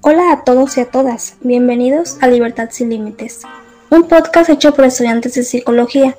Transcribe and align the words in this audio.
Hola 0.00 0.32
a 0.32 0.44
todos 0.44 0.76
y 0.76 0.80
a 0.80 0.90
todas, 0.90 1.36
bienvenidos 1.42 2.18
a 2.20 2.28
Libertad 2.28 2.68
sin 2.70 2.90
Límites, 2.90 3.42
un 3.90 4.08
podcast 4.08 4.50
hecho 4.50 4.74
por 4.74 4.84
estudiantes 4.84 5.34
de 5.34 5.42
psicología, 5.42 6.16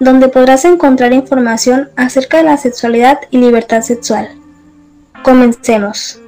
donde 0.00 0.28
podrás 0.28 0.64
encontrar 0.64 1.12
información 1.12 1.90
acerca 1.96 2.38
de 2.38 2.44
la 2.44 2.56
sexualidad 2.56 3.20
y 3.30 3.38
libertad 3.38 3.82
sexual. 3.82 4.28
Comencemos. 5.22 6.20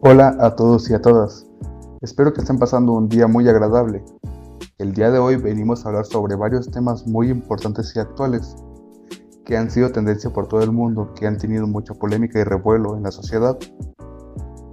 Hola 0.00 0.36
a 0.38 0.54
todos 0.54 0.88
y 0.88 0.94
a 0.94 1.02
todas, 1.02 1.46
espero 2.00 2.32
que 2.32 2.40
estén 2.40 2.58
pasando 2.58 2.92
un 2.92 3.08
día 3.08 3.26
muy 3.26 3.48
agradable. 3.48 4.04
El 4.78 4.92
día 4.92 5.10
de 5.10 5.18
hoy 5.18 5.36
venimos 5.36 5.84
a 5.84 5.88
hablar 5.88 6.04
sobre 6.04 6.34
varios 6.34 6.70
temas 6.70 7.06
muy 7.06 7.30
importantes 7.30 7.96
y 7.96 7.98
actuales 7.98 8.56
que 9.46 9.56
han 9.56 9.70
sido 9.70 9.90
tendencia 9.90 10.28
por 10.30 10.48
todo 10.48 10.60
el 10.60 10.70
mundo, 10.70 11.14
que 11.14 11.26
han 11.26 11.38
tenido 11.38 11.66
mucha 11.66 11.94
polémica 11.94 12.40
y 12.40 12.44
revuelo 12.44 12.94
en 12.94 13.04
la 13.04 13.10
sociedad. 13.10 13.56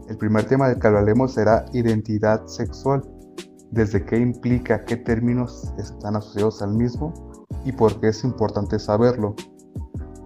El 0.10 0.18
primer 0.18 0.44
tema 0.44 0.68
del 0.68 0.78
que 0.78 0.88
hablaremos 0.88 1.36
será 1.36 1.64
identidad 1.72 2.46
sexual, 2.48 3.02
desde 3.72 4.04
qué 4.04 4.18
implica, 4.18 4.84
qué 4.84 4.98
términos 4.98 5.74
están 5.78 6.18
asociados 6.18 6.62
al 6.62 6.74
mismo 6.74 7.14
y 7.64 7.72
por 7.72 8.02
qué 8.02 8.10
es 8.10 8.26
importante 8.26 8.80
saberlo. 8.80 9.38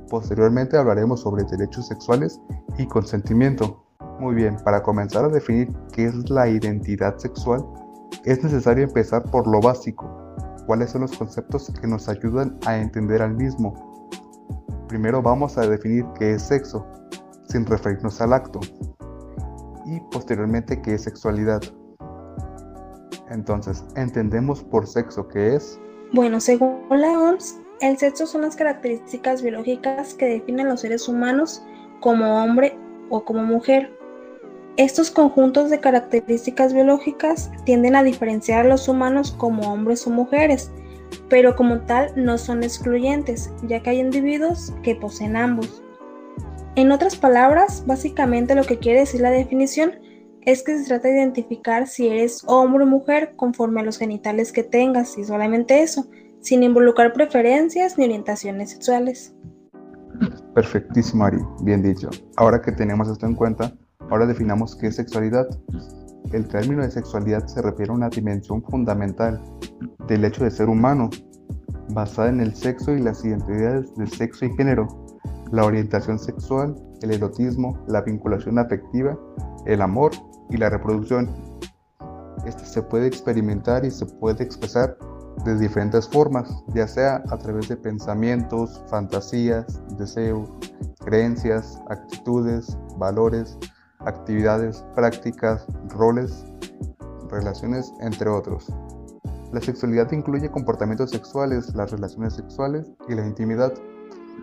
Posteriormente 0.09 0.75
hablaremos 0.75 1.19
sobre 1.19 1.43
derechos 1.43 1.87
sexuales 1.87 2.41
y 2.79 2.87
consentimiento. 2.87 3.85
Muy 4.19 4.33
bien, 4.33 4.57
para 4.65 4.81
comenzar 4.81 5.25
a 5.25 5.29
definir 5.29 5.71
qué 5.91 6.05
es 6.05 6.31
la 6.31 6.49
identidad 6.49 7.19
sexual, 7.19 7.63
es 8.31 8.43
necesario 8.43 8.83
empezar 8.83 9.23
por 9.23 9.47
lo 9.47 9.59
básico, 9.59 10.35
cuáles 10.65 10.91
son 10.91 11.01
los 11.01 11.17
conceptos 11.17 11.71
que 11.79 11.87
nos 11.87 12.09
ayudan 12.09 12.57
a 12.65 12.77
entender 12.77 13.21
al 13.21 13.35
mismo 13.35 13.87
Primero 14.87 15.21
vamos 15.21 15.57
a 15.57 15.67
definir 15.67 16.05
qué 16.17 16.33
es 16.33 16.43
sexo, 16.43 16.85
sin 17.49 17.65
referirnos 17.65 18.21
al 18.21 18.31
acto, 18.31 18.61
y 19.85 19.99
posteriormente 20.11 20.81
qué 20.81 20.93
es 20.93 21.03
sexualidad. 21.03 21.61
Entonces, 23.29 23.83
¿entendemos 23.97 24.63
por 24.63 24.87
sexo 24.87 25.27
qué 25.27 25.55
es? 25.55 25.77
Bueno, 26.13 26.39
según 26.39 26.85
la 26.89 27.19
OMS, 27.19 27.59
el 27.81 27.97
sexo 27.97 28.25
son 28.25 28.43
las 28.43 28.55
características 28.55 29.41
biológicas 29.41 30.13
que 30.13 30.25
definen 30.25 30.69
los 30.69 30.81
seres 30.81 31.09
humanos 31.09 31.61
como 31.99 32.41
hombre 32.41 32.79
o 33.09 33.25
como 33.25 33.43
mujer. 33.43 33.93
Estos 34.77 35.09
conjuntos 35.09 35.71
de 35.71 35.79
características 35.79 36.71
biológicas 36.71 37.49
tienden 37.63 37.95
a 37.95 38.03
diferenciar 38.03 38.63
a 38.63 38.69
los 38.69 38.87
humanos 38.87 39.31
como 39.31 39.73
hombres 39.73 40.05
o 40.05 40.11
mujeres, 40.11 40.69
pero 41.29 41.55
como 41.55 41.79
tal 41.79 42.11
no 42.15 42.37
son 42.37 42.61
excluyentes, 42.61 43.51
ya 43.63 43.81
que 43.81 43.89
hay 43.89 43.99
individuos 43.99 44.75
que 44.83 44.95
poseen 44.95 45.35
ambos. 45.35 45.81
En 46.75 46.91
otras 46.91 47.15
palabras, 47.15 47.85
básicamente 47.87 48.53
lo 48.53 48.65
que 48.65 48.77
quiere 48.77 48.99
decir 48.99 49.21
la 49.21 49.31
definición 49.31 49.93
es 50.41 50.61
que 50.61 50.77
se 50.77 50.85
trata 50.85 51.07
de 51.07 51.15
identificar 51.15 51.87
si 51.87 52.07
eres 52.07 52.43
hombre 52.45 52.83
o 52.83 52.87
mujer 52.87 53.33
conforme 53.35 53.81
a 53.81 53.83
los 53.83 53.97
genitales 53.97 54.51
que 54.51 54.63
tengas 54.63 55.17
y 55.17 55.23
solamente 55.23 55.81
eso, 55.81 56.07
sin 56.39 56.61
involucrar 56.61 57.13
preferencias 57.13 57.97
ni 57.97 58.05
orientaciones 58.05 58.69
sexuales. 58.69 59.33
Perfectísimo, 60.53 61.25
Ari, 61.25 61.39
bien 61.63 61.81
dicho. 61.81 62.11
Ahora 62.35 62.61
que 62.61 62.71
tenemos 62.71 63.09
esto 63.09 63.25
en 63.25 63.33
cuenta, 63.33 63.73
ahora 64.09 64.25
definamos 64.25 64.75
qué 64.75 64.87
es 64.87 64.95
sexualidad. 64.95 65.47
El 66.31 66.47
término 66.47 66.83
de 66.83 66.91
sexualidad 66.91 67.45
se 67.47 67.61
refiere 67.61 67.91
a 67.91 67.95
una 67.95 68.09
dimensión 68.09 68.63
fundamental 68.63 69.41
del 70.07 70.25
hecho 70.25 70.43
de 70.43 70.51
ser 70.51 70.69
humano, 70.69 71.09
basada 71.89 72.29
en 72.29 72.41
el 72.41 72.53
sexo 72.53 72.91
y 72.93 73.01
las 73.01 73.23
identidades 73.23 73.95
de 73.95 74.07
sexo 74.07 74.45
y 74.45 74.55
género, 74.55 74.87
la 75.51 75.65
orientación 75.65 76.19
sexual, 76.19 76.75
el 77.01 77.11
erotismo, 77.11 77.77
la 77.87 78.01
vinculación 78.01 78.59
afectiva, 78.59 79.17
el 79.65 79.81
amor 79.81 80.11
y 80.49 80.57
la 80.57 80.69
reproducción. 80.69 81.29
Esto 82.45 82.65
se 82.65 82.81
puede 82.81 83.07
experimentar 83.07 83.85
y 83.85 83.91
se 83.91 84.05
puede 84.05 84.43
expresar 84.43 84.97
de 85.45 85.57
diferentes 85.57 86.07
formas, 86.09 86.49
ya 86.73 86.87
sea 86.87 87.23
a 87.29 87.37
través 87.37 87.69
de 87.69 87.77
pensamientos, 87.77 88.83
fantasías, 88.89 89.81
deseos, 89.97 90.49
creencias, 90.99 91.79
actitudes, 91.89 92.77
valores, 92.97 93.57
actividades, 94.07 94.83
prácticas, 94.95 95.67
roles, 95.89 96.45
relaciones, 97.29 97.93
entre 97.99 98.29
otros. 98.29 98.73
La 99.51 99.61
sexualidad 99.61 100.11
incluye 100.11 100.49
comportamientos 100.49 101.11
sexuales, 101.11 101.73
las 101.75 101.91
relaciones 101.91 102.33
sexuales 102.33 102.91
y 103.07 103.15
la 103.15 103.25
intimidad, 103.25 103.73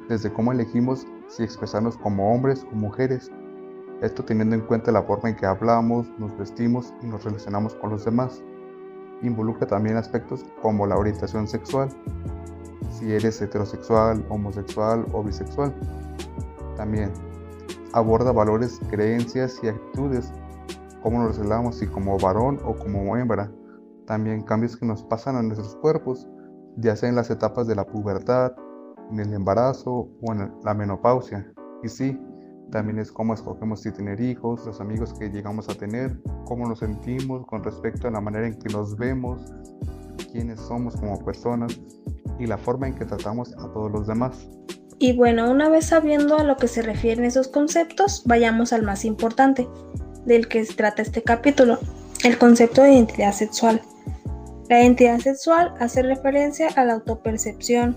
desde 0.08 0.32
cómo 0.32 0.52
elegimos 0.52 1.06
si 1.28 1.42
expresarnos 1.42 1.96
como 1.98 2.32
hombres 2.32 2.66
o 2.72 2.74
mujeres, 2.74 3.30
esto 4.02 4.24
teniendo 4.24 4.54
en 4.54 4.62
cuenta 4.62 4.92
la 4.92 5.02
forma 5.02 5.30
en 5.30 5.36
que 5.36 5.46
hablamos, 5.46 6.06
nos 6.18 6.36
vestimos 6.36 6.92
y 7.02 7.06
nos 7.06 7.24
relacionamos 7.24 7.74
con 7.76 7.90
los 7.90 8.04
demás. 8.04 8.42
Involucra 9.22 9.66
también 9.66 9.96
aspectos 9.96 10.44
como 10.60 10.86
la 10.86 10.96
orientación 10.96 11.48
sexual, 11.48 11.88
si 12.90 13.12
eres 13.12 13.40
heterosexual, 13.40 14.24
homosexual 14.28 15.06
o 15.12 15.22
bisexual. 15.22 15.74
También 16.76 17.12
aborda 17.94 18.32
valores, 18.32 18.80
creencias 18.90 19.60
y 19.62 19.68
actitudes, 19.68 20.32
cómo 21.02 21.18
nos 21.18 21.36
relacionamos, 21.36 21.76
si 21.76 21.86
como 21.86 22.18
varón 22.18 22.58
o 22.64 22.74
como 22.74 23.16
hembra. 23.16 23.50
También 24.06 24.42
cambios 24.42 24.76
que 24.76 24.84
nos 24.84 25.02
pasan 25.04 25.36
a 25.36 25.42
nuestros 25.42 25.76
cuerpos, 25.76 26.28
ya 26.76 26.96
sea 26.96 27.08
en 27.08 27.14
las 27.14 27.30
etapas 27.30 27.66
de 27.66 27.76
la 27.76 27.86
pubertad, 27.86 28.52
en 29.10 29.20
el 29.20 29.32
embarazo 29.32 30.08
o 30.20 30.32
en 30.32 30.52
la 30.64 30.74
menopausia. 30.74 31.50
Y 31.82 31.88
sí, 31.88 32.20
también 32.70 32.98
es 32.98 33.12
cómo 33.12 33.32
escogemos 33.32 33.82
si 33.82 33.92
tener 33.92 34.20
hijos, 34.20 34.66
los 34.66 34.80
amigos 34.80 35.14
que 35.14 35.30
llegamos 35.30 35.68
a 35.68 35.74
tener, 35.74 36.20
cómo 36.46 36.66
nos 36.66 36.80
sentimos 36.80 37.46
con 37.46 37.62
respecto 37.62 38.08
a 38.08 38.10
la 38.10 38.20
manera 38.20 38.48
en 38.48 38.58
que 38.58 38.72
nos 38.72 38.96
vemos, 38.96 39.40
quiénes 40.32 40.58
somos 40.58 40.96
como 40.96 41.24
personas 41.24 41.80
y 42.40 42.46
la 42.46 42.58
forma 42.58 42.88
en 42.88 42.96
que 42.96 43.04
tratamos 43.04 43.54
a 43.56 43.70
todos 43.72 43.92
los 43.92 44.08
demás. 44.08 44.48
Y 44.98 45.16
bueno, 45.16 45.50
una 45.50 45.68
vez 45.68 45.86
sabiendo 45.86 46.38
a 46.38 46.44
lo 46.44 46.56
que 46.56 46.68
se 46.68 46.82
refieren 46.82 47.24
esos 47.24 47.48
conceptos, 47.48 48.22
vayamos 48.26 48.72
al 48.72 48.82
más 48.82 49.04
importante, 49.04 49.68
del 50.24 50.48
que 50.48 50.64
se 50.64 50.74
trata 50.74 51.02
este 51.02 51.22
capítulo, 51.22 51.78
el 52.22 52.38
concepto 52.38 52.82
de 52.82 52.94
identidad 52.94 53.32
sexual. 53.32 53.82
La 54.68 54.80
identidad 54.80 55.18
sexual 55.18 55.74
hace 55.78 56.02
referencia 56.02 56.68
a 56.76 56.84
la 56.84 56.94
autopercepción, 56.94 57.96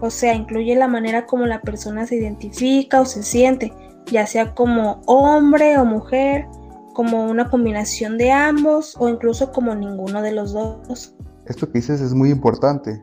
o 0.00 0.10
sea, 0.10 0.34
incluye 0.34 0.74
la 0.74 0.88
manera 0.88 1.26
como 1.26 1.46
la 1.46 1.60
persona 1.60 2.06
se 2.06 2.16
identifica 2.16 3.00
o 3.00 3.04
se 3.04 3.22
siente, 3.22 3.72
ya 4.06 4.26
sea 4.26 4.54
como 4.54 5.02
hombre 5.06 5.78
o 5.78 5.84
mujer, 5.84 6.46
como 6.92 7.24
una 7.24 7.48
combinación 7.48 8.18
de 8.18 8.32
ambos 8.32 8.96
o 8.98 9.08
incluso 9.08 9.52
como 9.52 9.74
ninguno 9.74 10.22
de 10.22 10.32
los 10.32 10.52
dos. 10.52 11.14
Esto 11.46 11.66
que 11.70 11.78
dices 11.78 12.00
es 12.00 12.14
muy 12.14 12.30
importante 12.30 13.02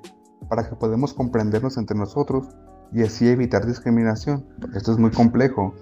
para 0.50 0.68
que 0.68 0.76
podamos 0.76 1.14
comprendernos 1.14 1.78
entre 1.78 1.98
nosotros 1.98 2.48
y 2.92 3.04
así 3.04 3.28
evitar 3.28 3.66
discriminación. 3.66 4.46
Esto 4.76 4.92
es 4.92 4.98
muy 4.98 5.12
complejo, 5.12 5.74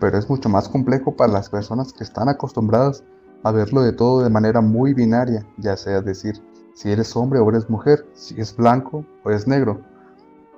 pero 0.00 0.18
es 0.18 0.28
mucho 0.28 0.48
más 0.48 0.68
complejo 0.68 1.16
para 1.16 1.32
las 1.32 1.48
personas 1.48 1.92
que 1.92 2.04
están 2.04 2.28
acostumbradas 2.28 3.04
a 3.42 3.52
verlo 3.52 3.82
de 3.82 3.92
todo 3.92 4.22
de 4.22 4.30
manera 4.30 4.60
muy 4.60 4.94
binaria, 4.94 5.46
ya 5.56 5.76
sea 5.76 6.00
decir 6.00 6.42
si 6.74 6.90
eres 6.90 7.14
hombre 7.16 7.40
o 7.40 7.48
eres 7.50 7.68
mujer, 7.68 8.06
si 8.14 8.40
es 8.40 8.54
blanco 8.56 9.04
o 9.24 9.30
es 9.30 9.46
negro. 9.46 9.82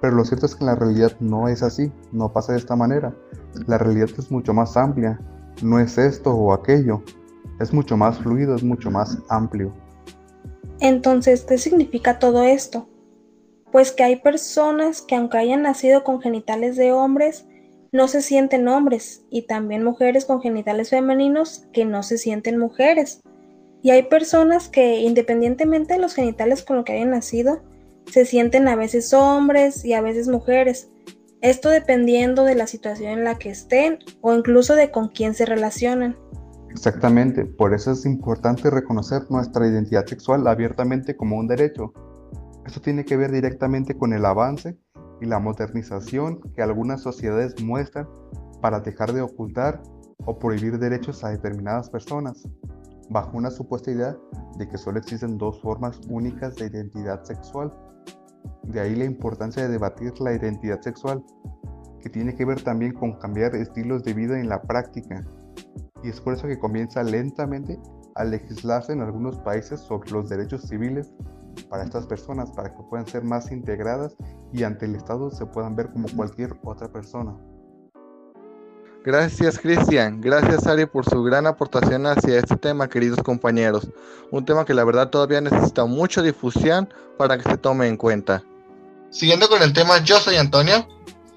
Pero 0.01 0.17
lo 0.17 0.25
cierto 0.25 0.47
es 0.47 0.55
que 0.55 0.65
en 0.65 0.67
la 0.67 0.75
realidad 0.75 1.13
no 1.21 1.49
es 1.49 1.63
así, 1.63 1.93
no 2.13 2.33
pasa 2.33 2.53
de 2.53 2.59
esta 2.59 2.77
manera. 2.77 3.15
La 3.67 3.79
realidad 3.79 4.09
es 4.19 4.31
mucho 4.31 4.53
más 4.53 4.77
amplia, 4.77 5.21
no 5.63 5.79
es 5.79 5.99
esto 5.99 6.33
o 6.33 6.53
aquello, 6.53 7.03
es 7.61 7.73
mucho 7.73 7.97
más 7.97 8.19
fluido, 8.19 8.55
es 8.55 8.65
mucho 8.65 8.91
más 8.91 9.19
amplio. 9.29 9.73
Entonces, 10.81 11.45
¿qué 11.45 11.59
significa 11.59 12.19
todo 12.19 12.43
esto? 12.43 12.89
Pues 13.73 13.91
que 13.91 14.05
hay 14.05 14.17
personas 14.17 15.03
que 15.03 15.17
aunque 15.17 15.39
hayan 15.39 15.63
nacido 15.63 16.05
con 16.05 16.21
genitales 16.21 16.77
de 16.77 16.93
hombres, 16.93 17.47
no 17.91 18.07
se 18.07 18.23
sienten 18.23 18.69
hombres, 18.69 19.25
y 19.31 19.43
también 19.43 19.83
mujeres 19.83 20.25
con 20.25 20.41
genitales 20.41 20.91
femeninos 20.91 21.67
que 21.73 21.85
no 21.85 22.03
se 22.03 22.19
sienten 22.19 22.59
mujeres. 22.59 23.23
Y 23.83 23.91
hay 23.91 24.05
personas 24.05 24.69
que 24.69 25.01
independientemente 25.01 25.95
de 25.95 26.01
los 26.01 26.15
genitales 26.15 26.63
con 26.63 26.77
los 26.77 26.85
que 26.85 26.93
hayan 26.93 27.11
nacido, 27.11 27.63
se 28.11 28.25
sienten 28.25 28.69
a 28.69 28.77
veces 28.77 29.13
hombres 29.13 29.85
y 29.85 29.95
a 29.95 30.01
veces 30.01 30.29
mujeres. 30.29 30.89
Esto 31.41 31.69
dependiendo 31.69 32.45
de 32.45 32.55
la 32.55 32.67
situación 32.67 33.19
en 33.19 33.25
la 33.25 33.39
que 33.39 33.51
estén 33.51 33.99
o 34.21 34.35
incluso 34.35 34.75
de 34.75 34.91
con 34.91 35.09
quién 35.09 35.35
se 35.35 35.45
relacionan. 35.45 36.17
Exactamente, 36.71 37.45
por 37.45 37.75
eso 37.75 37.93
es 37.93 38.07
importante 38.07 38.71
reconocer 38.71 39.23
nuestra 39.29 39.67
identidad 39.67 40.07
sexual 40.07 40.47
abiertamente 40.47 41.17
como 41.17 41.37
un 41.37 41.47
derecho, 41.47 41.93
esto 42.67 42.81
tiene 42.81 43.05
que 43.05 43.17
ver 43.17 43.33
directamente 43.33 43.97
con 43.97 44.13
el 44.13 44.25
avance 44.25 44.77
y 45.21 45.27
la 45.27 45.39
modernización 45.39 46.41
que 46.55 46.63
algunas 46.63 47.01
sociedades 47.01 47.63
muestran 47.63 48.09
para 48.61 48.81
dejar 48.81 49.13
de 49.13 49.23
ocultar 49.23 49.83
o 50.25 50.39
prohibir 50.39 50.79
derechos 50.79 51.25
a 51.25 51.31
determinadas 51.31 51.91
personas, 51.91 52.43
bajo 53.11 53.37
una 53.37 53.51
supuesta 53.51 53.91
idea 53.91 54.17
de 54.59 54.69
que 54.69 54.79
solo 54.79 54.99
existen 54.99 55.39
dos 55.39 55.61
formas 55.61 56.01
únicas 56.09 56.57
de 56.57 56.67
identidad 56.67 57.23
sexual, 57.25 57.73
De 58.65 58.81
ahí 58.81 58.95
la 58.95 59.05
importancia 59.05 59.63
de 59.63 59.69
debatir 59.69 60.13
la 60.21 60.33
identidad 60.33 60.81
sexual, 60.81 61.25
que 62.01 62.09
tiene 62.09 62.35
que 62.35 62.45
ver 62.45 62.63
también 62.63 62.93
con 62.93 63.19
cambiar 63.19 63.55
estilos 63.55 64.03
de 64.05 64.15
vida 64.15 64.41
en 64.41 64.49
la 64.49 64.63
práctica. 64.63 65.25
Y 66.03 66.09
es 66.09 66.21
por 66.21 66.35
eso 66.35 66.47
que 66.49 66.59
comienza 66.59 67.03
lentamente 67.03 67.79
a 68.15 68.25
legislarse 68.25 68.93
en 68.93 69.01
algunos 69.01 69.39
países 69.39 69.81
sobre 69.81 70.11
los 70.11 70.29
derechos 70.29 70.63
civiles 70.63 71.13
para 71.69 71.85
estas 71.85 72.07
personas, 72.07 72.51
para 72.51 72.75
que 72.75 72.83
puedan 72.89 73.07
ser 73.07 73.25
más 73.25 73.51
integradas 73.53 74.17
y 74.53 74.63
ante 74.63 74.87
el 74.87 74.95
Estado 74.95 75.31
se 75.31 75.47
puedan 75.47 75.77
ver 75.77 75.91
como 75.91 76.09
cualquier 76.15 76.55
otra 76.65 76.89
persona. 76.89 77.37
Gracias 79.05 79.59
Cristian, 79.59 80.21
gracias 80.21 80.65
Ari 80.67 80.87
por 80.87 81.05
su 81.05 81.25
gran 81.25 81.49
aportación 81.49 82.07
hacia 82.07 82.39
este 82.39 82.57
tema, 82.57 82.89
queridos 82.89 83.21
compañeros. 83.23 83.89
Un 84.31 84.45
tema 84.45 84.65
que 84.65 84.75
la 84.75 84.85
verdad 84.85 85.11
todavía 85.11 85.41
necesita 85.41 85.85
mucha 85.87 86.23
difusión 86.23 86.89
para 87.19 87.37
que 87.37 87.51
se 87.51 87.57
tome 87.57 87.89
en 87.89 87.97
cuenta. 87.97 88.45
Siguiendo 89.11 89.49
con 89.49 89.61
el 89.61 89.73
tema, 89.73 90.03
yo 90.05 90.19
soy 90.19 90.37
Antonio. 90.37 90.87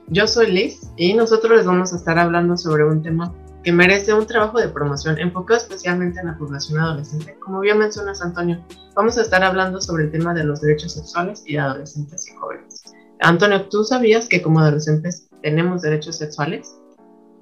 Yo 0.08 0.28
soy 0.28 0.52
Liz 0.52 0.92
y 0.96 1.16
nosotros 1.16 1.58
les 1.58 1.66
vamos 1.66 1.92
a 1.92 1.96
estar 1.96 2.20
hablando 2.20 2.56
sobre 2.56 2.86
un 2.86 3.02
tema 3.02 3.34
que 3.66 3.72
merece 3.72 4.14
un 4.14 4.28
trabajo 4.28 4.60
de 4.60 4.70
promoción 4.70 5.18
enfocado 5.18 5.60
especialmente 5.60 6.20
en 6.20 6.28
la 6.28 6.38
población 6.38 6.80
adolescente. 6.80 7.36
Como 7.44 7.62
bien 7.62 7.80
mencionas, 7.80 8.22
Antonio, 8.22 8.64
vamos 8.94 9.18
a 9.18 9.24
estar 9.24 9.44
hablando 9.44 9.82
sobre 9.82 10.04
el 10.04 10.12
tema 10.12 10.36
de 10.36 10.44
los 10.44 10.62
derechos 10.62 10.94
sexuales 10.94 11.42
y 11.48 11.54
de 11.54 11.60
adolescentes 11.62 12.28
y 12.30 12.36
jóvenes. 12.36 12.84
Antonio, 13.22 13.68
¿tú 13.68 13.84
sabías 13.84 14.28
que 14.28 14.44
como 14.44 14.60
adolescentes 14.60 15.30
tenemos 15.42 15.82
derechos 15.82 16.16
sexuales? 16.16 16.76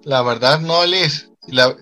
La 0.03 0.21
verdad 0.21 0.61
no, 0.61 0.85
Liz. 0.85 1.29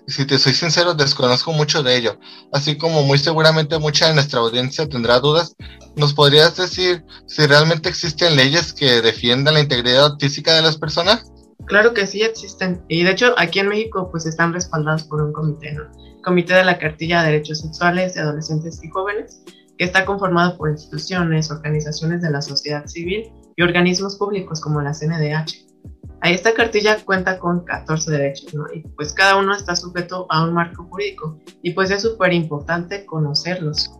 si 0.08 0.26
te 0.26 0.40
soy 0.40 0.54
sincero, 0.54 0.94
desconozco 0.94 1.52
mucho 1.52 1.84
de 1.84 1.96
ello. 1.96 2.18
Así 2.52 2.76
como 2.76 3.04
muy 3.04 3.18
seguramente 3.18 3.78
mucha 3.78 4.08
de 4.08 4.14
nuestra 4.14 4.40
audiencia 4.40 4.88
tendrá 4.88 5.20
dudas, 5.20 5.54
¿nos 5.94 6.14
podrías 6.14 6.56
decir 6.56 7.04
si 7.28 7.46
realmente 7.46 7.88
existen 7.88 8.34
leyes 8.34 8.72
que 8.72 9.02
defiendan 9.02 9.54
la 9.54 9.60
integridad 9.60 10.18
física 10.18 10.54
de 10.54 10.62
las 10.62 10.78
personas? 10.78 11.31
Claro 11.66 11.94
que 11.94 12.06
sí 12.06 12.22
existen. 12.22 12.84
Y 12.88 13.04
de 13.04 13.10
hecho, 13.12 13.34
aquí 13.38 13.60
en 13.60 13.68
México, 13.68 14.08
pues 14.10 14.26
están 14.26 14.52
respaldados 14.52 15.04
por 15.04 15.22
un 15.22 15.32
comité, 15.32 15.72
¿no? 15.72 15.84
Comité 16.22 16.54
de 16.54 16.64
la 16.64 16.78
Cartilla 16.78 17.22
de 17.22 17.32
Derechos 17.32 17.60
Sexuales 17.60 18.14
de 18.14 18.20
Adolescentes 18.20 18.82
y 18.82 18.90
Jóvenes, 18.90 19.42
que 19.78 19.84
está 19.84 20.04
conformado 20.04 20.56
por 20.56 20.70
instituciones, 20.70 21.50
organizaciones 21.50 22.22
de 22.22 22.30
la 22.30 22.42
sociedad 22.42 22.86
civil 22.86 23.32
y 23.56 23.62
organismos 23.62 24.16
públicos 24.16 24.60
como 24.60 24.80
la 24.80 24.92
CNDH. 24.92 25.72
Ahí 26.20 26.34
esta 26.34 26.54
cartilla 26.54 27.04
cuenta 27.04 27.38
con 27.38 27.64
14 27.64 28.10
derechos, 28.12 28.54
¿no? 28.54 28.64
Y 28.72 28.82
pues 28.96 29.12
cada 29.12 29.36
uno 29.36 29.54
está 29.54 29.74
sujeto 29.74 30.26
a 30.30 30.44
un 30.44 30.54
marco 30.54 30.84
jurídico 30.84 31.38
y 31.62 31.72
pues 31.72 31.90
es 31.90 32.02
súper 32.02 32.32
importante 32.32 33.04
conocerlos. 33.06 33.90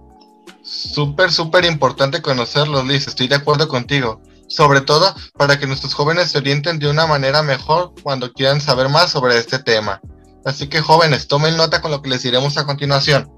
Súper, 0.62 1.32
súper 1.32 1.64
importante 1.64 2.22
conocerlos, 2.22 2.86
Liz, 2.86 3.08
estoy 3.08 3.26
de 3.26 3.34
acuerdo 3.34 3.66
contigo. 3.66 4.20
Sobre 4.52 4.82
todo 4.82 5.14
para 5.38 5.58
que 5.58 5.66
nuestros 5.66 5.94
jóvenes 5.94 6.30
se 6.30 6.36
orienten 6.36 6.78
de 6.78 6.90
una 6.90 7.06
manera 7.06 7.42
mejor 7.42 7.94
cuando 8.02 8.30
quieran 8.34 8.60
saber 8.60 8.90
más 8.90 9.10
sobre 9.10 9.38
este 9.38 9.58
tema. 9.58 10.02
Así 10.44 10.68
que 10.68 10.82
jóvenes, 10.82 11.26
tomen 11.26 11.56
nota 11.56 11.80
con 11.80 11.90
lo 11.90 12.02
que 12.02 12.10
les 12.10 12.22
diremos 12.22 12.58
a 12.58 12.66
continuación. 12.66 13.30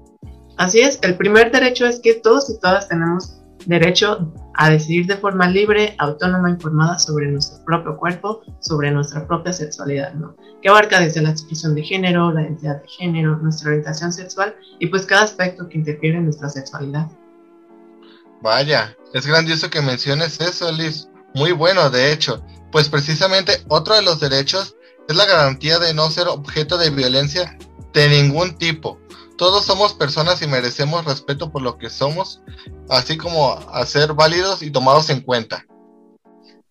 Así 0.57 0.81
es, 0.81 0.99
el 1.03 1.15
primer 1.15 1.53
derecho 1.53 1.85
es 1.85 2.01
que 2.01 2.15
todos 2.15 2.49
y 2.49 2.59
todas 2.59 2.89
tenemos 2.89 3.37
derecho 3.65 4.33
a 4.55 4.69
decidir 4.69 5.05
de 5.05 5.15
forma 5.15 5.47
libre, 5.47 5.95
autónoma, 5.99 6.49
informada 6.49 6.99
sobre 6.99 7.27
nuestro 7.27 7.63
propio 7.63 7.95
cuerpo, 7.95 8.41
sobre 8.59 8.91
nuestra 8.91 9.25
propia 9.25 9.53
sexualidad, 9.53 10.13
¿no? 10.15 10.35
Que 10.61 10.67
abarca 10.67 10.99
desde 10.99 11.21
la 11.21 11.29
expresión 11.29 11.75
de 11.75 11.83
género, 11.83 12.33
la 12.33 12.41
identidad 12.41 12.81
de 12.81 12.87
género, 12.89 13.37
nuestra 13.37 13.69
orientación 13.69 14.11
sexual 14.11 14.53
y 14.79 14.87
pues 14.87 15.05
cada 15.05 15.23
aspecto 15.23 15.69
que 15.69 15.77
interfiere 15.77 16.17
en 16.17 16.25
nuestra 16.25 16.49
sexualidad. 16.49 17.09
Vaya, 18.41 18.95
es 19.13 19.25
grandioso 19.25 19.69
que 19.69 19.81
menciones 19.81 20.39
eso, 20.39 20.71
Liz. 20.71 21.07
Muy 21.33 21.51
bueno, 21.51 21.89
de 21.89 22.11
hecho, 22.11 22.43
pues 22.71 22.89
precisamente 22.89 23.63
otro 23.67 23.95
de 23.95 24.01
los 24.01 24.19
derechos 24.19 24.75
es 25.07 25.15
la 25.15 25.25
garantía 25.25 25.79
de 25.79 25.93
no 25.93 26.09
ser 26.09 26.27
objeto 26.27 26.77
de 26.77 26.89
violencia 26.89 27.57
de 27.93 28.09
ningún 28.09 28.57
tipo. 28.57 28.99
Todos 29.37 29.65
somos 29.65 29.93
personas 29.93 30.41
y 30.41 30.47
merecemos 30.47 31.05
respeto 31.05 31.51
por 31.51 31.61
lo 31.61 31.77
que 31.77 31.89
somos, 31.89 32.41
así 32.89 33.17
como 33.17 33.53
a 33.53 33.85
ser 33.85 34.13
válidos 34.13 34.61
y 34.61 34.71
tomados 34.71 35.09
en 35.09 35.21
cuenta. 35.21 35.65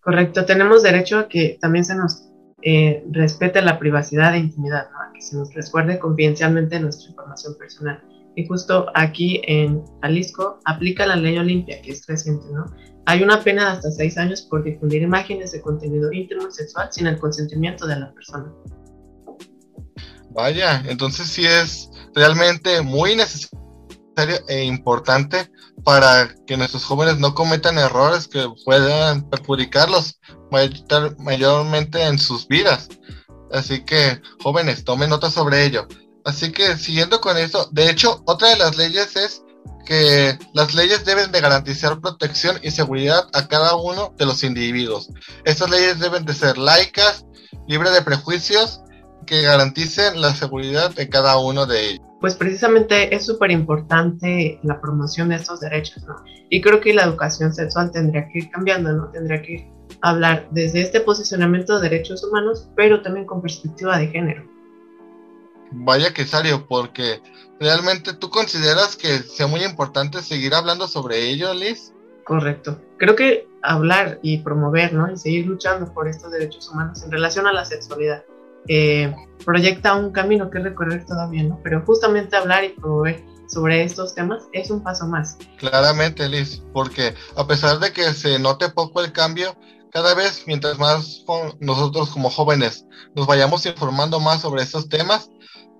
Correcto, 0.01 0.45
tenemos 0.45 0.83
derecho 0.83 1.19
a 1.19 1.27
que 1.27 1.57
también 1.61 1.85
se 1.85 1.95
nos 1.95 2.29
eh, 2.61 3.03
respete 3.11 3.61
la 3.61 3.77
privacidad 3.77 4.33
e 4.35 4.39
intimidad, 4.39 4.87
a 4.87 5.13
que 5.13 5.21
se 5.21 5.35
nos 5.35 5.53
resguarde 5.53 5.99
confidencialmente 5.99 6.79
nuestra 6.79 7.09
información 7.09 7.55
personal. 7.57 8.03
Y 8.35 8.45
justo 8.47 8.87
aquí 8.93 9.41
en 9.45 9.83
Jalisco 10.01 10.59
aplica 10.65 11.05
la 11.05 11.15
ley 11.15 11.37
Olimpia, 11.37 11.81
que 11.81 11.91
es 11.91 12.05
reciente, 12.05 12.45
¿no? 12.51 12.65
Hay 13.05 13.23
una 13.23 13.41
pena 13.43 13.65
de 13.65 13.71
hasta 13.77 13.91
seis 13.91 14.17
años 14.17 14.41
por 14.41 14.63
difundir 14.63 15.01
imágenes 15.01 15.51
de 15.51 15.61
contenido 15.61 16.11
íntimo 16.11 16.49
sexual 16.51 16.89
sin 16.91 17.07
el 17.07 17.19
consentimiento 17.19 17.85
de 17.87 17.99
la 17.99 18.13
persona. 18.13 18.51
Vaya, 20.31 20.83
entonces 20.87 21.27
sí 21.27 21.45
es 21.45 21.89
realmente 22.13 22.81
muy 22.81 23.15
necesario 23.15 23.51
e 24.47 24.63
importante 24.63 25.49
para 25.83 26.33
que 26.47 26.57
nuestros 26.57 26.83
jóvenes 26.83 27.19
no 27.19 27.35
cometan 27.35 27.77
errores 27.77 28.27
que 28.27 28.45
puedan 28.65 29.29
perjudicarlos 29.29 30.19
mayormente 31.19 32.03
en 32.05 32.17
sus 32.17 32.47
vidas. 32.47 32.89
Así 33.51 33.85
que 33.85 34.19
jóvenes, 34.41 34.83
tomen 34.83 35.09
nota 35.09 35.29
sobre 35.29 35.65
ello. 35.65 35.87
Así 36.25 36.51
que 36.51 36.75
siguiendo 36.75 37.21
con 37.21 37.37
eso, 37.37 37.69
de 37.71 37.89
hecho, 37.89 38.21
otra 38.25 38.49
de 38.49 38.57
las 38.57 38.77
leyes 38.77 39.15
es 39.15 39.43
que 39.85 40.37
las 40.53 40.73
leyes 40.73 41.05
deben 41.05 41.31
de 41.31 41.39
garantizar 41.39 42.01
protección 42.01 42.57
y 42.63 42.71
seguridad 42.71 43.27
a 43.33 43.47
cada 43.47 43.75
uno 43.75 44.13
de 44.17 44.25
los 44.25 44.43
individuos. 44.43 45.09
Estas 45.43 45.69
leyes 45.69 45.99
deben 45.99 46.25
de 46.25 46.33
ser 46.33 46.57
laicas, 46.57 47.25
libres 47.67 47.93
de 47.93 48.01
prejuicios 48.01 48.81
que 49.27 49.43
garanticen 49.43 50.19
la 50.19 50.33
seguridad 50.33 50.93
de 50.93 51.07
cada 51.09 51.37
uno 51.37 51.65
de 51.67 51.89
ellos. 51.89 52.05
Pues 52.19 52.35
precisamente 52.35 53.13
es 53.13 53.25
súper 53.25 53.51
importante 53.51 54.59
la 54.63 54.81
promoción 54.81 55.29
de 55.29 55.35
estos 55.35 55.59
derechos, 55.59 56.03
¿no? 56.05 56.15
Y 56.49 56.61
creo 56.61 56.81
que 56.81 56.93
la 56.93 57.03
educación 57.03 57.53
sexual 57.53 57.91
tendría 57.91 58.27
que 58.29 58.39
ir 58.39 58.49
cambiando, 58.49 58.91
¿no? 58.93 59.11
Tendría 59.11 59.41
que 59.43 59.71
hablar 60.01 60.47
desde 60.51 60.81
este 60.81 61.01
posicionamiento 61.01 61.79
de 61.79 61.89
derechos 61.89 62.23
humanos, 62.23 62.67
pero 62.75 63.03
también 63.03 63.27
con 63.27 63.41
perspectiva 63.41 63.97
de 63.99 64.07
género. 64.07 64.54
Vaya 65.71 66.13
que 66.13 66.25
Sario, 66.25 66.67
porque 66.67 67.21
realmente 67.59 68.13
tú 68.13 68.29
consideras 68.29 68.95
que 68.95 69.19
sea 69.19 69.47
muy 69.47 69.63
importante 69.63 70.21
seguir 70.21 70.53
hablando 70.53 70.87
sobre 70.87 71.29
ello, 71.29 71.53
Liz. 71.53 71.93
Correcto. 72.23 72.81
Creo 72.97 73.15
que 73.15 73.47
hablar 73.61 74.19
y 74.21 74.39
promover, 74.39 74.93
¿no? 74.93 75.11
Y 75.11 75.17
seguir 75.17 75.45
luchando 75.45 75.93
por 75.93 76.07
estos 76.07 76.31
derechos 76.31 76.69
humanos 76.69 77.03
en 77.03 77.11
relación 77.11 77.47
a 77.47 77.53
la 77.53 77.65
sexualidad 77.65 78.23
eh, 78.67 79.13
proyecta 79.43 79.95
un 79.95 80.11
camino 80.11 80.49
que 80.49 80.59
recorrer 80.59 81.05
todavía, 81.05 81.43
¿no? 81.43 81.59
Pero 81.63 81.83
justamente 81.85 82.35
hablar 82.35 82.63
y 82.63 82.69
promover 82.69 83.23
sobre 83.47 83.83
estos 83.83 84.15
temas 84.15 84.43
es 84.53 84.71
un 84.71 84.81
paso 84.81 85.05
más. 85.07 85.37
Claramente, 85.57 86.27
Liz, 86.27 86.63
porque 86.73 87.13
a 87.35 87.45
pesar 87.45 87.79
de 87.79 87.91
que 87.91 88.03
se 88.13 88.39
note 88.39 88.69
poco 88.69 89.01
el 89.01 89.11
cambio, 89.11 89.55
cada 89.95 90.13
vez 90.13 90.43
mientras 90.45 90.77
más 90.77 91.23
nosotros 91.61 92.09
como 92.09 92.29
jóvenes 92.29 92.85
nos 93.15 93.27
vayamos 93.27 93.65
informando 93.65 94.19
más 94.19 94.41
sobre 94.41 94.61
estos 94.61 94.89
temas, 94.89 95.29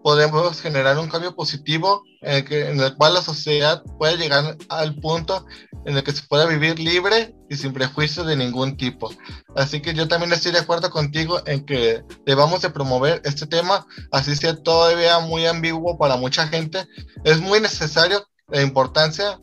podemos 0.05 0.61
generar 0.61 0.97
un 0.97 1.09
cambio 1.09 1.35
positivo 1.35 2.01
en 2.21 2.35
el, 2.35 2.45
que, 2.45 2.69
en 2.69 2.79
el 2.79 2.95
cual 2.95 3.15
la 3.15 3.21
sociedad 3.21 3.83
puede 3.99 4.15
llegar 4.15 4.55
al 4.69 4.95
punto 5.01 5.45
en 5.85 5.97
el 5.97 6.03
que 6.05 6.13
se 6.13 6.25
pueda 6.29 6.45
vivir 6.45 6.79
libre 6.79 7.35
y 7.49 7.57
sin 7.57 7.73
prejuicio 7.73 8.23
de 8.23 8.37
ningún 8.37 8.77
tipo. 8.77 9.11
Así 9.53 9.81
que 9.81 9.93
yo 9.93 10.07
también 10.07 10.31
estoy 10.31 10.53
de 10.53 10.59
acuerdo 10.59 10.89
contigo 10.91 11.41
en 11.45 11.65
que 11.65 12.01
debamos 12.25 12.61
de 12.61 12.69
promover 12.69 13.21
este 13.25 13.45
tema, 13.47 13.85
así 14.13 14.37
sea 14.37 14.55
todavía 14.55 15.19
muy 15.19 15.45
ambiguo 15.45 15.97
para 15.97 16.15
mucha 16.15 16.47
gente. 16.47 16.87
Es 17.25 17.41
muy 17.41 17.59
necesario 17.59 18.25
la 18.47 18.61
importancia 18.61 19.41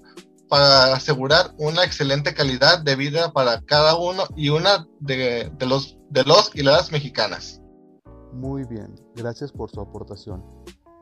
para 0.52 0.92
asegurar 0.92 1.54
una 1.56 1.82
excelente 1.82 2.34
calidad 2.34 2.82
de 2.82 2.94
vida 2.94 3.32
para 3.32 3.62
cada 3.62 3.96
uno 3.96 4.24
y 4.36 4.50
una 4.50 4.86
de, 5.00 5.50
de 5.56 5.66
los, 5.66 5.96
de 6.10 6.24
los 6.24 6.50
y 6.54 6.62
las 6.62 6.92
mexicanas. 6.92 7.62
Muy 8.34 8.64
bien, 8.68 8.94
gracias 9.16 9.50
por 9.50 9.70
su 9.70 9.80
aportación. 9.80 10.44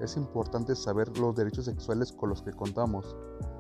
Es 0.01 0.17
importante 0.17 0.77
saber 0.77 1.09
los 1.19 1.35
derechos 1.35 1.65
sexuales 1.65 2.13
con 2.13 2.29
los 2.29 2.43
que 2.43 2.53
contamos. 2.53 3.17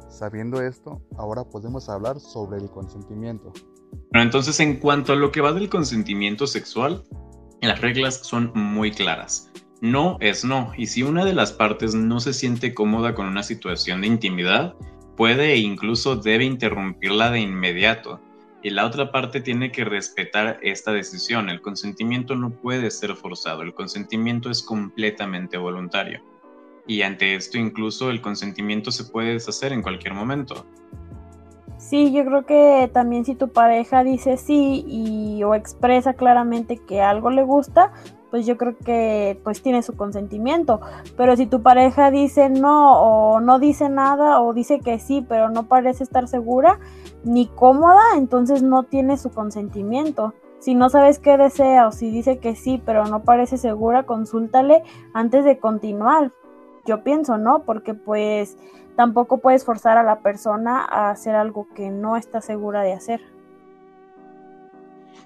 Sabiendo 0.09 0.63
esto, 0.63 1.03
ahora 1.19 1.43
podemos 1.43 1.89
hablar 1.89 2.21
sobre 2.21 2.59
el 2.59 2.71
consentimiento. 2.71 3.53
Bueno, 4.13 4.23
entonces 4.23 4.61
en 4.61 4.79
cuanto 4.79 5.13
a 5.13 5.17
lo 5.17 5.33
que 5.33 5.41
va 5.41 5.53
del 5.53 5.69
consentimiento 5.69 6.47
sexual, 6.47 7.03
las 7.63 7.81
reglas 7.81 8.21
son 8.23 8.53
muy 8.55 8.93
claras. 8.93 9.51
No 9.81 10.19
es 10.21 10.45
no, 10.45 10.71
y 10.79 10.87
si 10.87 11.03
una 11.03 11.25
de 11.25 11.35
las 11.35 11.51
partes 11.51 11.97
no 11.97 12.21
se 12.21 12.33
siente 12.33 12.75
cómoda 12.75 13.13
con 13.13 13.27
una 13.27 13.43
situación 13.43 14.03
de 14.03 14.07
intimidad, 14.07 14.77
puede 15.21 15.53
e 15.53 15.59
incluso 15.59 16.17
debe 16.17 16.47
interrumpirla 16.47 17.31
de 17.31 17.41
inmediato 17.41 18.21
y 18.62 18.71
la 18.71 18.87
otra 18.87 19.12
parte 19.12 19.43
tiene 19.43 19.71
que 19.71 19.85
respetar 19.85 20.59
esta 20.62 20.93
decisión. 20.93 21.50
El 21.50 21.61
consentimiento 21.61 22.35
no 22.37 22.49
puede 22.49 22.91
ser 22.91 23.15
forzado, 23.15 23.61
el 23.61 23.75
consentimiento 23.75 24.49
es 24.49 24.62
completamente 24.62 25.59
voluntario. 25.59 26.23
Y 26.87 27.03
ante 27.03 27.35
esto 27.35 27.59
incluso 27.59 28.09
el 28.09 28.23
consentimiento 28.23 28.91
se 28.91 29.05
puede 29.05 29.35
deshacer 29.35 29.75
en 29.75 29.83
cualquier 29.83 30.15
momento. 30.15 30.65
Sí, 31.77 32.15
yo 32.15 32.25
creo 32.25 32.47
que 32.47 32.91
también 32.91 33.27
si 33.27 33.35
tu 33.35 33.53
pareja 33.53 34.03
dice 34.03 34.39
sí 34.39 34.87
y 34.89 35.43
o 35.43 35.55
expresa 35.55 36.15
claramente 36.15 36.79
que 36.89 37.03
algo 37.03 37.29
le 37.29 37.43
gusta, 37.43 37.93
pues 38.31 38.47
yo 38.47 38.57
creo 38.57 38.77
que 38.79 39.41
pues 39.45 39.63
tiene 39.63 39.83
su 39.83 39.97
consentimiento. 39.97 40.81
Pero 41.17 41.37
si 41.37 41.47
tu 41.47 41.63
pareja 41.63 42.11
dice 42.11 42.49
no 42.49 43.01
o 43.01 43.41
no 43.41 43.59
dice 43.59 43.89
nada 43.89 44.41
o 44.41 44.53
dice 44.53 44.81
que 44.81 44.99
sí, 44.99 45.25
pero 45.29 45.51
no 45.51 45.65
parece 45.65 46.05
estar 46.05 46.29
segura 46.29 46.79
ni 47.25 47.47
cómoda, 47.47 48.01
entonces 48.17 48.63
no 48.63 48.85
tiene 48.85 49.17
su 49.17 49.31
consentimiento. 49.31 50.35
Si 50.59 50.75
no 50.75 50.91
sabes 50.91 51.19
qué 51.19 51.37
desea 51.39 51.89
o 51.89 51.93
si 51.93 52.11
dice 52.11 52.39
que 52.39 52.55
sí, 52.55 52.83
pero 52.85 53.07
no 53.07 53.23
parece 53.23 53.57
segura, 53.57 54.05
consúltale 54.05 54.83
antes 55.15 55.45
de 55.45 55.59
continuar. 55.59 56.33
Yo 56.87 57.03
pienso, 57.03 57.39
¿no? 57.39 57.63
Porque 57.63 57.95
pues 57.95 58.57
tampoco 58.95 59.39
puedes 59.39 59.65
forzar 59.65 59.97
a 59.97 60.03
la 60.03 60.21
persona 60.21 60.85
a 60.85 61.11
hacer 61.11 61.35
algo 61.35 61.67
que 61.75 61.91
no 61.91 62.17
está 62.17 62.41
segura 62.43 62.83
de 62.83 62.93
hacer. 62.93 63.21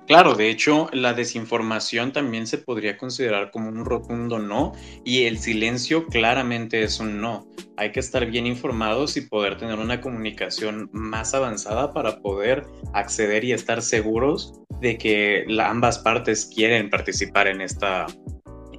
Claro, 0.06 0.34
de 0.34 0.50
hecho, 0.50 0.88
la 0.92 1.14
desinformación 1.14 2.12
también 2.12 2.46
se 2.46 2.58
podría 2.58 2.98
considerar 2.98 3.50
como 3.50 3.70
un 3.70 3.86
rotundo 3.86 4.38
no 4.38 4.72
y 5.02 5.24
el 5.24 5.38
silencio 5.38 6.06
claramente 6.06 6.82
es 6.82 7.00
un 7.00 7.22
no. 7.22 7.46
Hay 7.78 7.90
que 7.90 8.00
estar 8.00 8.26
bien 8.26 8.46
informados 8.46 9.16
y 9.16 9.22
poder 9.22 9.56
tener 9.56 9.78
una 9.78 10.02
comunicación 10.02 10.90
más 10.92 11.32
avanzada 11.32 11.94
para 11.94 12.20
poder 12.20 12.66
acceder 12.92 13.44
y 13.44 13.52
estar 13.52 13.80
seguros 13.80 14.60
de 14.80 14.98
que 14.98 15.46
ambas 15.58 15.98
partes 15.98 16.50
quieren 16.54 16.90
participar 16.90 17.46
en 17.46 17.62
esta 17.62 18.06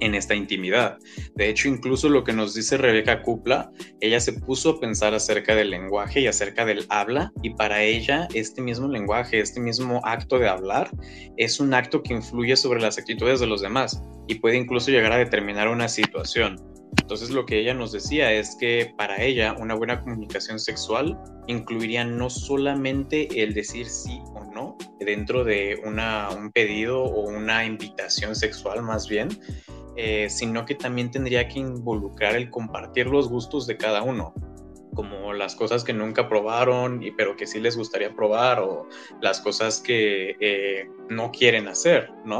en 0.00 0.14
esta 0.14 0.34
intimidad. 0.34 0.98
De 1.34 1.48
hecho, 1.48 1.68
incluso 1.68 2.08
lo 2.08 2.24
que 2.24 2.32
nos 2.32 2.54
dice 2.54 2.76
Rebeca 2.76 3.22
Kupla, 3.22 3.70
ella 4.00 4.20
se 4.20 4.32
puso 4.32 4.70
a 4.70 4.80
pensar 4.80 5.14
acerca 5.14 5.54
del 5.54 5.70
lenguaje 5.70 6.20
y 6.20 6.26
acerca 6.26 6.64
del 6.64 6.86
habla, 6.88 7.32
y 7.42 7.50
para 7.50 7.82
ella 7.82 8.28
este 8.34 8.62
mismo 8.62 8.88
lenguaje, 8.88 9.40
este 9.40 9.60
mismo 9.60 10.00
acto 10.04 10.38
de 10.38 10.48
hablar, 10.48 10.90
es 11.36 11.60
un 11.60 11.74
acto 11.74 12.02
que 12.02 12.14
influye 12.14 12.56
sobre 12.56 12.80
las 12.80 12.98
actitudes 12.98 13.40
de 13.40 13.46
los 13.46 13.60
demás 13.60 14.02
y 14.26 14.36
puede 14.36 14.56
incluso 14.56 14.90
llegar 14.90 15.12
a 15.12 15.18
determinar 15.18 15.68
una 15.68 15.88
situación. 15.88 16.60
Entonces 17.00 17.30
lo 17.30 17.46
que 17.46 17.58
ella 17.60 17.74
nos 17.74 17.92
decía 17.92 18.32
es 18.32 18.56
que 18.58 18.92
para 18.96 19.22
ella 19.22 19.54
una 19.58 19.74
buena 19.74 20.00
comunicación 20.00 20.58
sexual 20.58 21.18
incluiría 21.46 22.04
no 22.04 22.30
solamente 22.30 23.42
el 23.42 23.54
decir 23.54 23.86
sí 23.86 24.18
o 24.34 24.44
no 24.52 24.76
dentro 25.00 25.44
de 25.44 25.80
una, 25.84 26.30
un 26.30 26.50
pedido 26.50 27.04
o 27.04 27.28
una 27.28 27.64
invitación 27.64 28.34
sexual 28.34 28.82
más 28.82 29.08
bien, 29.08 29.28
eh, 29.96 30.28
sino 30.30 30.64
que 30.64 30.74
también 30.74 31.10
tendría 31.10 31.48
que 31.48 31.58
involucrar 31.58 32.36
el 32.36 32.50
compartir 32.50 33.06
los 33.06 33.28
gustos 33.28 33.66
de 33.66 33.76
cada 33.76 34.02
uno, 34.02 34.34
como 34.94 35.32
las 35.32 35.56
cosas 35.56 35.84
que 35.84 35.92
nunca 35.92 36.28
probaron, 36.28 37.02
y, 37.02 37.10
pero 37.10 37.36
que 37.36 37.46
sí 37.46 37.60
les 37.60 37.76
gustaría 37.76 38.14
probar, 38.14 38.60
o 38.60 38.88
las 39.20 39.40
cosas 39.40 39.80
que 39.80 40.36
eh, 40.40 40.88
no 41.08 41.30
quieren 41.30 41.68
hacer, 41.68 42.10
¿no? 42.24 42.38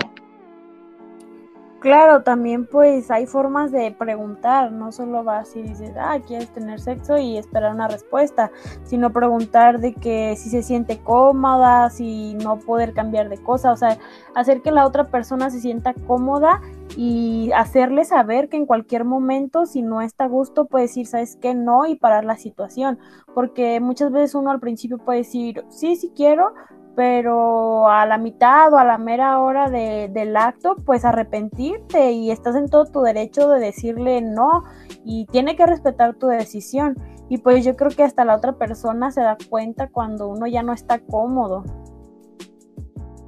Claro, 1.87 2.25
también 2.25 2.66
pues 2.66 3.12
hay 3.12 3.26
formas 3.26 3.71
de 3.71 3.93
preguntar, 3.93 4.73
no 4.73 4.90
solo 4.90 5.23
vas 5.23 5.55
y 5.55 5.62
dices, 5.62 5.93
ah, 5.97 6.19
quieres 6.26 6.49
tener 6.49 6.81
sexo 6.81 7.16
y 7.16 7.38
esperar 7.38 7.73
una 7.73 7.87
respuesta, 7.87 8.50
sino 8.83 9.12
preguntar 9.12 9.78
de 9.78 9.95
que 9.95 10.35
si 10.35 10.50
se 10.50 10.64
siente 10.64 10.99
cómoda, 10.99 11.88
si 11.90 12.35
no 12.43 12.59
poder 12.59 12.93
cambiar 12.93 13.28
de 13.28 13.38
cosa, 13.38 13.71
o 13.71 13.76
sea, 13.76 13.99
hacer 14.35 14.62
que 14.62 14.73
la 14.73 14.85
otra 14.85 15.05
persona 15.12 15.49
se 15.49 15.61
sienta 15.61 15.95
cómoda 16.09 16.61
y 16.97 17.52
hacerle 17.55 18.05
saber 18.05 18.49
que 18.49 18.57
en 18.57 18.66
cualquier 18.66 19.05
momento, 19.05 19.64
si 19.64 19.83
no 19.83 20.00
está 20.00 20.25
a 20.25 20.28
gusto, 20.28 20.64
puede 20.64 20.87
decir, 20.87 21.07
¿sabes 21.07 21.38
qué? 21.40 21.55
No 21.55 21.87
y 21.87 21.95
parar 21.95 22.25
la 22.25 22.37
situación, 22.37 22.99
porque 23.33 23.78
muchas 23.78 24.11
veces 24.11 24.35
uno 24.35 24.50
al 24.50 24.59
principio 24.59 24.99
puede 24.99 25.19
decir, 25.19 25.64
sí, 25.69 25.95
sí 25.95 26.11
quiero, 26.16 26.52
pero 26.97 27.88
a 27.88 28.07
la 28.07 28.17
mitad 28.17 28.73
o 28.73 28.79
a 28.79 28.85
la 28.85 28.97
mera 28.97 29.38
hora 29.38 29.69
del 29.69 30.37
acto, 30.37 30.76
pues 30.85 31.05
arrepentirte 31.05 32.12
y 32.12 32.31
estás 32.31 32.57
en 32.57 32.69
todo 32.69 32.87
tu 32.87 33.03
derecho 33.03 33.50
de 33.50 33.61
decirle 33.61 34.23
no 34.23 34.65
y 35.05 35.26
tiene 35.26 35.55
que 35.55 35.67
respetar 35.67 36.15
tu 36.15 36.26
decisión. 36.26 36.97
Y 37.29 37.38
pues 37.38 37.65
yo 37.65 37.76
creo 37.76 37.91
que 37.91 38.03
hasta 38.03 38.25
la 38.25 38.35
otra 38.35 38.53
persona 38.55 39.11
se 39.11 39.21
da 39.21 39.37
cuenta 39.50 39.88
cuando 39.88 40.29
uno 40.29 40.47
ya 40.47 40.62
no 40.62 40.73
está 40.73 40.99
cómodo. 41.00 41.65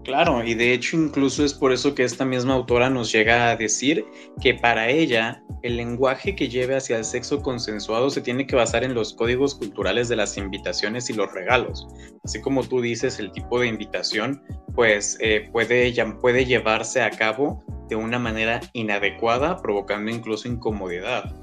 Claro, 0.09 0.43
y 0.43 0.55
de 0.55 0.73
hecho 0.73 0.97
incluso 0.97 1.45
es 1.45 1.53
por 1.53 1.71
eso 1.71 1.95
que 1.95 2.03
esta 2.03 2.25
misma 2.25 2.55
autora 2.55 2.89
nos 2.89 3.13
llega 3.13 3.51
a 3.51 3.57
decir 3.57 4.07
que 4.41 4.55
para 4.55 4.89
ella 4.89 5.45
el 5.63 5.77
lenguaje 5.77 6.35
que 6.35 6.49
lleve 6.49 6.77
hacia 6.77 6.97
el 6.97 7.05
sexo 7.05 7.43
consensuado 7.43 8.09
se 8.09 8.23
tiene 8.23 8.47
que 8.47 8.57
basar 8.57 8.85
en 8.85 8.95
los 8.95 9.13
códigos 9.13 9.55
culturales 9.55 10.09
de 10.09 10.17
las 10.17 10.39
invitaciones 10.39 11.11
y 11.11 11.13
los 11.13 11.31
regalos. 11.35 11.87
Así 12.25 12.41
como 12.41 12.65
tú 12.65 12.81
dices, 12.81 13.19
el 13.19 13.31
tipo 13.33 13.61
de 13.61 13.67
invitación 13.67 14.43
pues 14.75 15.19
eh, 15.21 15.47
puede, 15.53 15.93
puede 16.23 16.47
llevarse 16.47 17.03
a 17.03 17.11
cabo 17.11 17.63
de 17.91 17.97
una 17.97 18.19
manera 18.19 18.61
inadecuada, 18.73 19.59
provocando 19.59 20.11
incluso 20.11 20.49
incomodidad. 20.49 21.37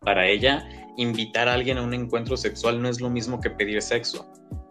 Para 0.00 0.26
ella, 0.26 0.68
invitar 0.96 1.46
a 1.46 1.52
alguien 1.52 1.78
a 1.78 1.82
un 1.82 1.94
encuentro 1.94 2.36
sexual 2.36 2.82
no 2.82 2.88
es 2.88 3.00
lo 3.00 3.08
mismo 3.08 3.40
que 3.40 3.50
pedir 3.50 3.80
sexo 3.80 4.28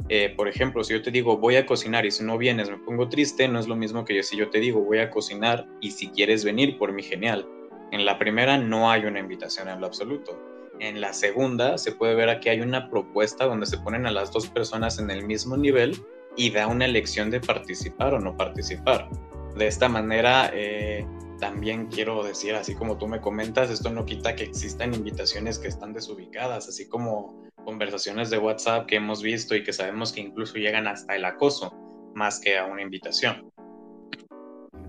eh, 0.10 0.34
por 0.36 0.48
ejemplo, 0.48 0.84
si 0.84 0.94
yo 0.94 1.04
te 1.04 1.12
digo 1.12 1.38
voy 1.38 1.56
a 1.56 1.68
cocinar 1.68 2.06
y 2.06 2.12
si 2.12 2.24
no 2.24 2.38
vienes 2.38 2.70
me 2.70 2.78
pongo 2.78 3.10
triste, 3.10 3.48
no 3.48 3.60
es 3.60 3.68
lo 3.68 3.76
mismo 3.76 4.06
que 4.06 4.16
yo, 4.16 4.24
si 4.24 4.36
yo 4.36 4.50
te 4.50 4.60
digo 4.60 4.82
voy 4.82 4.98
a 4.98 5.12
cocinar 5.12 5.68
y 5.82 5.92
si 5.92 6.10
quieres 6.10 6.44
venir 6.44 6.78
por 6.80 6.92
mí 6.92 7.04
genial. 7.04 7.48
En 7.92 8.06
la 8.06 8.18
primera 8.18 8.58
no 8.58 8.90
hay 8.90 9.06
una 9.06 9.20
invitación 9.20 9.70
en 9.70 9.80
lo 9.80 9.88
absoluto. 9.88 10.38
En 10.80 11.00
la 11.00 11.14
segunda 11.14 11.78
se 11.78 11.92
puede 11.92 12.16
ver 12.16 12.30
aquí 12.30 12.50
hay 12.50 12.62
una 12.62 12.90
propuesta 12.90 13.46
donde 13.46 13.68
se 13.68 13.78
ponen 13.78 14.08
a 14.08 14.12
las 14.12 14.32
dos 14.32 14.48
personas 14.48 14.98
en 14.98 15.12
el 15.12 15.26
mismo 15.26 15.56
nivel 15.58 15.96
y 16.36 16.50
da 16.50 16.68
una 16.68 16.86
elección 16.86 17.30
de 17.30 17.40
participar 17.40 18.14
o 18.16 18.20
no 18.20 18.36
participar. 18.36 19.10
De 19.56 19.68
esta 19.68 19.90
manera, 19.90 20.50
eh, 20.54 21.06
también 21.40 21.88
quiero 21.88 22.24
decir, 22.24 22.56
así 22.56 22.76
como 22.76 22.98
tú 22.98 23.08
me 23.08 23.20
comentas, 23.20 23.70
esto 23.70 23.90
no 23.90 24.06
quita 24.06 24.36
que 24.36 24.44
existan 24.44 24.94
invitaciones 24.94 25.60
que 25.60 25.68
están 25.68 25.94
desubicadas, 25.94 26.68
así 26.68 26.88
como 26.88 27.49
conversaciones 27.70 28.32
de 28.32 28.40
WhatsApp 28.40 28.88
que 28.88 28.96
hemos 28.96 29.22
visto 29.22 29.56
y 29.56 29.64
que 29.64 29.74
sabemos 29.74 30.12
que 30.12 30.22
incluso 30.22 30.56
llegan 30.56 30.88
hasta 30.88 31.16
el 31.16 31.24
acoso, 31.24 31.72
más 32.16 32.40
que 32.40 32.58
a 32.58 32.66
una 32.66 32.82
invitación. 32.82 33.52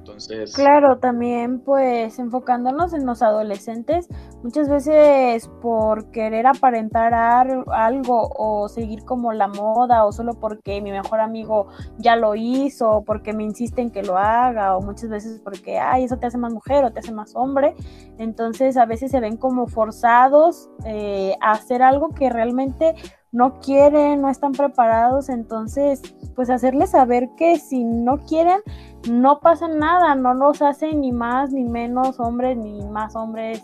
Entonces... 0.00 0.54
Claro, 0.54 0.98
también 0.98 1.60
pues 1.60 2.18
enfocándonos 2.18 2.94
en 2.94 3.04
los 3.04 3.22
adolescentes, 3.22 4.08
muchas 4.42 4.68
veces 4.68 5.48
por 5.60 6.10
querer 6.10 6.46
aparentar 6.46 7.12
algo 7.14 8.30
o 8.34 8.68
seguir 8.68 9.04
como 9.04 9.32
la 9.32 9.46
moda 9.46 10.06
o 10.06 10.12
solo 10.12 10.34
porque 10.34 10.80
mi 10.80 10.90
mejor 10.90 11.20
amigo 11.20 11.68
ya 11.98 12.16
lo 12.16 12.34
hizo 12.34 12.90
o 12.90 13.04
porque 13.04 13.34
me 13.34 13.44
insisten 13.44 13.90
que 13.90 14.02
lo 14.02 14.16
haga 14.16 14.76
o 14.76 14.80
muchas 14.80 15.10
veces 15.10 15.40
porque, 15.44 15.78
ay, 15.78 16.04
eso 16.04 16.16
te 16.16 16.26
hace 16.26 16.38
más 16.38 16.52
mujer 16.52 16.84
o 16.84 16.92
te 16.92 17.00
hace 17.00 17.12
más 17.12 17.36
hombre. 17.36 17.74
Entonces 18.18 18.78
a 18.78 18.86
veces 18.86 19.10
se 19.10 19.20
ven 19.20 19.36
como 19.36 19.66
forzados 19.66 20.70
eh, 20.86 21.34
a 21.42 21.52
hacer 21.52 21.82
algo 21.82 22.08
que 22.10 22.30
realmente 22.30 22.94
no 23.32 23.60
quieren, 23.60 24.22
no 24.22 24.28
están 24.28 24.52
preparados, 24.52 25.28
entonces 25.28 26.02
pues 26.34 26.50
hacerles 26.50 26.90
saber 26.90 27.28
que 27.36 27.58
si 27.58 27.84
no 27.84 28.18
quieren, 28.18 28.60
no 29.08 29.40
pasa 29.40 29.68
nada, 29.68 30.14
no 30.14 30.34
los 30.34 30.60
hacen 30.62 31.00
ni 31.00 31.12
más 31.12 31.52
ni 31.52 31.64
menos 31.64 32.20
hombres, 32.20 32.56
ni 32.56 32.84
más 32.86 33.16
hombres, 33.16 33.62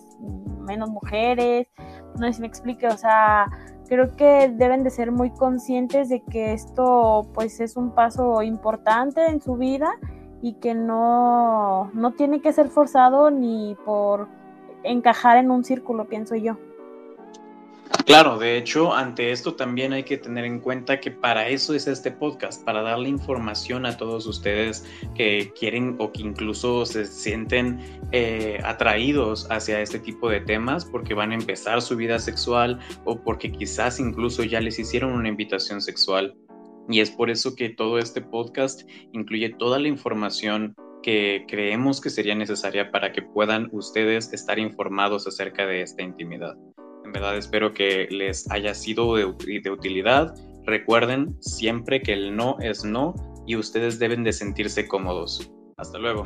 menos 0.60 0.90
mujeres, 0.90 1.68
no 2.18 2.26
sé 2.26 2.34
si 2.34 2.40
me 2.40 2.46
explique, 2.46 2.86
o 2.86 2.96
sea, 2.96 3.46
creo 3.88 4.16
que 4.16 4.48
deben 4.48 4.82
de 4.82 4.90
ser 4.90 5.12
muy 5.12 5.30
conscientes 5.30 6.08
de 6.08 6.22
que 6.22 6.52
esto 6.52 7.26
pues 7.34 7.60
es 7.60 7.76
un 7.76 7.90
paso 7.90 8.42
importante 8.42 9.26
en 9.26 9.40
su 9.40 9.56
vida 9.56 9.92
y 10.42 10.54
que 10.54 10.74
no, 10.74 11.90
no 11.92 12.12
tiene 12.12 12.40
que 12.40 12.52
ser 12.52 12.68
forzado 12.68 13.30
ni 13.30 13.76
por 13.84 14.28
encajar 14.84 15.38
en 15.38 15.50
un 15.50 15.64
círculo, 15.64 16.06
pienso 16.06 16.34
yo. 16.36 16.56
Claro, 18.06 18.38
de 18.38 18.56
hecho, 18.56 18.94
ante 18.94 19.32
esto 19.32 19.54
también 19.54 19.92
hay 19.92 20.04
que 20.04 20.16
tener 20.16 20.44
en 20.44 20.60
cuenta 20.60 21.00
que 21.00 21.10
para 21.10 21.48
eso 21.48 21.74
es 21.74 21.88
este 21.88 22.12
podcast, 22.12 22.64
para 22.64 22.80
darle 22.82 23.08
información 23.08 23.84
a 23.84 23.96
todos 23.96 24.26
ustedes 24.26 24.84
que 25.16 25.52
quieren 25.58 25.96
o 25.98 26.12
que 26.12 26.22
incluso 26.22 26.86
se 26.86 27.04
sienten 27.04 27.80
eh, 28.12 28.60
atraídos 28.62 29.50
hacia 29.50 29.80
este 29.80 29.98
tipo 29.98 30.30
de 30.30 30.40
temas 30.40 30.84
porque 30.84 31.14
van 31.14 31.32
a 31.32 31.34
empezar 31.34 31.82
su 31.82 31.96
vida 31.96 32.20
sexual 32.20 32.78
o 33.04 33.20
porque 33.20 33.50
quizás 33.50 33.98
incluso 33.98 34.44
ya 34.44 34.60
les 34.60 34.78
hicieron 34.78 35.12
una 35.12 35.28
invitación 35.28 35.82
sexual. 35.82 36.36
Y 36.88 37.00
es 37.00 37.10
por 37.10 37.28
eso 37.28 37.56
que 37.56 37.70
todo 37.70 37.98
este 37.98 38.20
podcast 38.20 38.88
incluye 39.12 39.50
toda 39.50 39.80
la 39.80 39.88
información 39.88 40.76
que 41.02 41.44
creemos 41.48 42.00
que 42.00 42.10
sería 42.10 42.36
necesaria 42.36 42.90
para 42.92 43.10
que 43.10 43.22
puedan 43.22 43.68
ustedes 43.72 44.32
estar 44.32 44.60
informados 44.60 45.26
acerca 45.26 45.66
de 45.66 45.82
esta 45.82 46.02
intimidad. 46.02 46.56
En 47.06 47.12
verdad 47.12 47.36
espero 47.36 47.72
que 47.72 48.08
les 48.10 48.50
haya 48.50 48.74
sido 48.74 49.14
de, 49.14 49.24
utilidad. 49.70 50.34
Recuerden 50.64 51.40
siempre 51.40 52.02
que 52.02 52.12
el 52.12 52.34
no 52.34 52.56
es 52.58 52.84
no 52.84 53.14
y 53.46 53.54
ustedes 53.54 54.00
deben 54.00 54.24
de 54.24 54.32
sentirse 54.32 54.88
cómodos. 54.88 55.48
Hasta 55.76 55.98
luego. 55.98 56.24